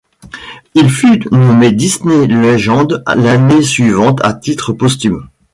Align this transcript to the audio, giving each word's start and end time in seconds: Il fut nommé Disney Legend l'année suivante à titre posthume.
Il 0.73 0.89
fut 0.89 1.23
nommé 1.31 1.71
Disney 1.71 2.25
Legend 2.25 3.03
l'année 3.15 3.61
suivante 3.61 4.19
à 4.23 4.33
titre 4.33 4.73
posthume. 4.73 5.27